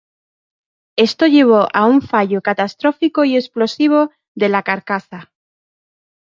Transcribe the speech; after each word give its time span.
Esto 0.97 1.27
llevó 1.27 1.67
a 1.71 1.85
un 1.85 2.01
fallo 2.01 2.41
catastrófico 2.41 3.23
y 3.23 3.35
explosivo 3.35 4.09
de 4.35 4.49
la 4.49 4.63
carcasa. 4.63 5.31